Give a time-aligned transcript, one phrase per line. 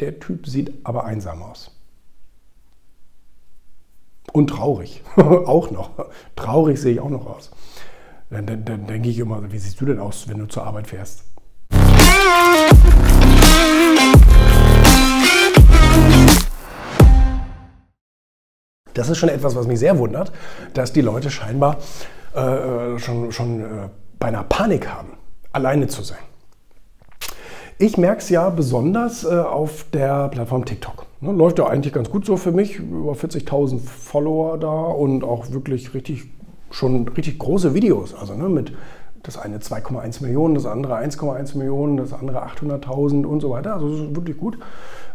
[0.00, 1.70] der Typ sieht aber einsam aus.
[4.32, 5.02] Und traurig.
[5.16, 5.90] auch noch.
[6.36, 7.50] Traurig sehe ich auch noch aus.
[8.30, 10.86] Dann, dann, dann denke ich immer, wie siehst du denn aus, wenn du zur Arbeit
[10.86, 11.24] fährst?
[18.94, 20.32] Das ist schon etwas, was mich sehr wundert,
[20.74, 21.78] dass die Leute scheinbar
[22.34, 23.88] äh, schon, schon äh,
[24.18, 25.16] beinahe Panik haben,
[25.52, 26.18] alleine zu sein.
[27.82, 31.06] Ich merke es ja besonders äh, auf der Plattform TikTok.
[31.22, 32.78] Ne, läuft ja eigentlich ganz gut so für mich.
[32.78, 36.24] Über 40.000 Follower da und auch wirklich richtig,
[36.70, 38.14] schon richtig große Videos.
[38.14, 38.72] Also ne, mit
[39.22, 43.74] das eine 2,1 Millionen, das andere 1,1 Millionen, das andere 800.000 und so weiter.
[43.74, 44.58] Also das ist wirklich gut,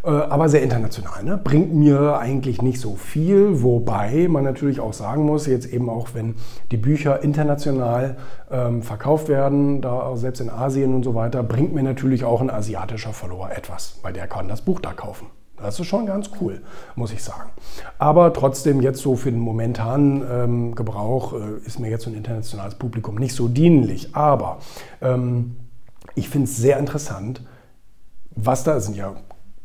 [0.03, 1.23] äh, aber sehr international.
[1.23, 1.37] Ne?
[1.37, 6.09] Bringt mir eigentlich nicht so viel, wobei man natürlich auch sagen muss, jetzt eben auch
[6.13, 6.35] wenn
[6.71, 8.17] die Bücher international
[8.51, 12.49] ähm, verkauft werden, da selbst in Asien und so weiter, bringt mir natürlich auch ein
[12.49, 15.27] asiatischer Follower etwas, weil der kann das Buch da kaufen.
[15.57, 16.61] Das ist schon ganz cool,
[16.95, 17.49] muss ich sagen.
[17.97, 22.15] Aber trotzdem jetzt so für den momentanen ähm, Gebrauch äh, ist mir jetzt so ein
[22.15, 24.15] internationales Publikum nicht so dienlich.
[24.15, 24.59] Aber
[25.01, 25.55] ähm,
[26.13, 27.41] ich finde es sehr interessant,
[28.31, 29.15] was da sind ja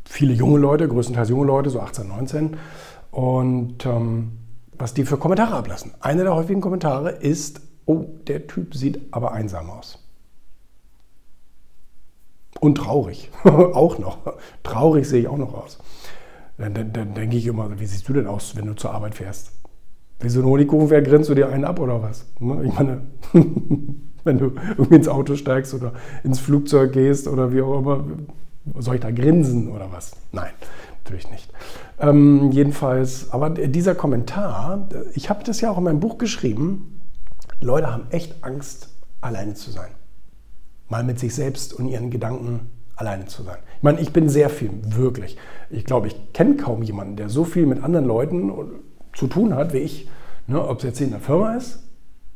[0.05, 2.57] viele junge Leute, größtenteils junge Leute, so 18, 19.
[3.11, 4.37] Und ähm,
[4.81, 5.91] was die für Kommentare ablassen.
[5.99, 10.00] Einer der häufigen Kommentare ist, oh, der Typ sieht aber einsam aus.
[12.61, 13.31] Und traurig.
[13.43, 14.19] auch noch.
[14.61, 15.79] Traurig sehe ich auch noch aus.
[16.59, 19.15] Dann, dann, dann, denke ich immer, wie siehst du denn aus, wenn du zur Arbeit
[19.15, 19.51] fährst?
[20.19, 22.27] Wie so ein Honigkuchen, grinst du dir einen ab oder was?
[22.39, 22.63] Ne?
[22.63, 23.01] Ich meine,
[24.23, 28.05] wenn du irgendwie ins Auto steigst oder ins Flugzeug gehst oder wie auch immer,
[28.77, 30.15] soll ich da grinsen oder was?
[30.31, 30.51] Nein,
[31.03, 31.51] natürlich nicht.
[31.99, 37.01] Ähm, jedenfalls, aber dieser Kommentar, ich habe das ja auch in meinem Buch geschrieben,
[37.59, 38.89] Leute haben echt Angst,
[39.19, 39.89] alleine zu sein
[40.91, 43.57] mal mit sich selbst und ihren Gedanken alleine zu sein.
[43.77, 45.37] Ich meine, ich bin sehr viel, wirklich.
[45.71, 48.51] Ich glaube, ich kenne kaum jemanden, der so viel mit anderen Leuten
[49.13, 50.07] zu tun hat wie ich.
[50.47, 51.79] Ne, ob es jetzt in der Firma ist,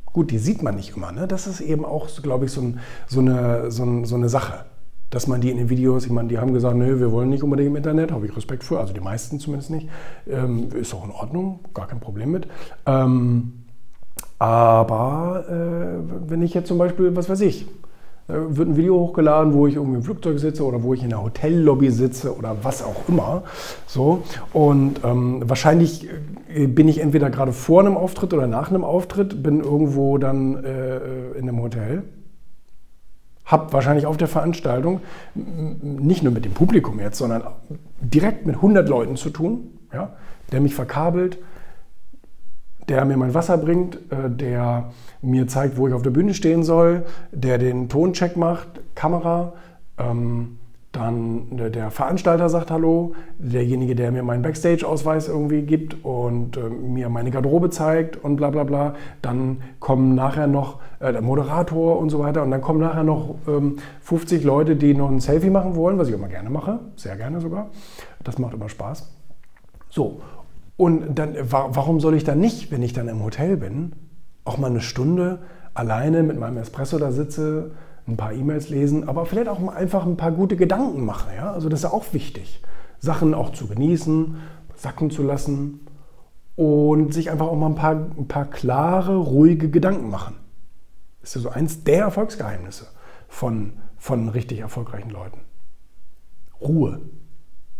[0.06, 1.12] gut, die sieht man nicht immer.
[1.12, 1.28] Ne?
[1.28, 4.64] Das ist eben auch, glaube ich, so, ein, so, eine, so, ein, so eine Sache.
[5.10, 7.42] Dass man die in den Videos, ich meine, die haben gesagt, nö, wir wollen nicht
[7.42, 9.88] unbedingt im Internet, habe ich Respekt für, also die meisten zumindest nicht.
[10.28, 12.48] Ähm, ist auch in Ordnung, gar kein Problem mit.
[12.86, 13.64] Ähm,
[14.38, 17.66] aber äh, wenn ich jetzt zum Beispiel, was weiß ich,
[18.28, 21.22] wird ein Video hochgeladen, wo ich irgendwie im Flugzeug sitze oder wo ich in der
[21.22, 23.44] Hotellobby sitze oder was auch immer.
[23.86, 24.22] So.
[24.52, 26.08] Und ähm, wahrscheinlich
[26.52, 30.64] äh, bin ich entweder gerade vor einem Auftritt oder nach einem Auftritt, bin irgendwo dann
[30.64, 30.96] äh,
[31.38, 32.02] in einem Hotel.
[33.44, 35.00] Hab wahrscheinlich auf der Veranstaltung
[35.34, 37.44] nicht nur mit dem Publikum jetzt, sondern
[38.00, 40.14] direkt mit 100 Leuten zu tun, ja,
[40.50, 41.38] der mich verkabelt,
[42.88, 44.90] der mir mein Wasser bringt, äh, der
[45.22, 49.52] mir zeigt, wo ich auf der Bühne stehen soll, der den Toncheck macht, Kamera,
[49.98, 50.58] ähm,
[50.96, 57.10] dann der Veranstalter sagt Hallo, derjenige, der mir meinen Backstage-Ausweis irgendwie gibt und äh, mir
[57.10, 58.94] meine Garderobe zeigt und bla bla bla.
[59.20, 63.34] Dann kommen nachher noch äh, der Moderator und so weiter und dann kommen nachher noch
[63.46, 67.16] ähm, 50 Leute, die noch ein Selfie machen wollen, was ich immer gerne mache, sehr
[67.16, 67.68] gerne sogar.
[68.24, 69.12] Das macht immer Spaß.
[69.90, 70.20] So,
[70.76, 73.92] und dann, warum soll ich dann nicht, wenn ich dann im Hotel bin,
[74.44, 75.40] auch mal eine Stunde
[75.74, 77.72] alleine mit meinem Espresso da sitze,
[78.06, 81.28] ein paar E-Mails lesen, aber vielleicht auch einfach ein paar gute Gedanken machen.
[81.36, 81.52] Ja?
[81.52, 82.62] Also das ist ja auch wichtig,
[82.98, 84.36] Sachen auch zu genießen,
[84.76, 85.80] sacken zu lassen
[86.54, 90.36] und sich einfach auch mal ein paar, ein paar klare, ruhige Gedanken machen.
[91.20, 92.86] Das ist ja so eins der Erfolgsgeheimnisse
[93.28, 95.40] von, von richtig erfolgreichen Leuten.
[96.60, 97.00] Ruhe.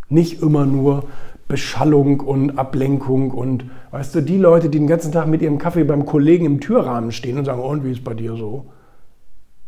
[0.09, 1.05] Nicht immer nur
[1.49, 5.84] Beschallung und Ablenkung und weißt du, die Leute, die den ganzen Tag mit ihrem Kaffee
[5.84, 8.66] beim Kollegen im Türrahmen stehen und sagen, und wie ist bei dir so?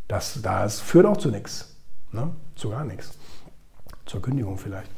[0.09, 1.77] Das, das führt auch zu nichts.
[2.13, 2.31] Ne?
[2.57, 3.17] Zu gar nichts.
[4.07, 4.91] Zur Kündigung vielleicht.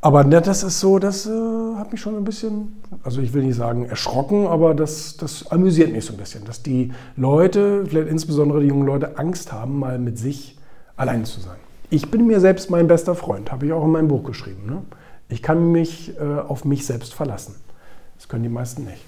[0.00, 1.30] Aber ne, das ist so, das äh,
[1.76, 5.92] hat mich schon ein bisschen, also ich will nicht sagen erschrocken, aber das, das amüsiert
[5.92, 9.98] mich so ein bisschen, dass die Leute, vielleicht insbesondere die jungen Leute, Angst haben, mal
[9.98, 10.58] mit sich
[10.96, 11.56] allein zu sein.
[11.90, 14.66] Ich bin mir selbst mein bester Freund, habe ich auch in meinem Buch geschrieben.
[14.66, 14.82] Ne?
[15.28, 17.56] Ich kann mich äh, auf mich selbst verlassen.
[18.16, 19.04] Das können die meisten nicht.